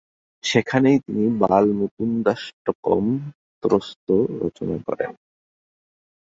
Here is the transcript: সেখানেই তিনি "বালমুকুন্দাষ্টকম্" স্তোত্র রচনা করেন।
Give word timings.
সেখানেই 0.43 0.97
তিনি 1.05 1.23
"বালমুকুন্দাষ্টকম্" 1.41 3.07
স্তোত্র 3.63 4.09
রচনা 4.41 4.77
করেন। 4.87 5.11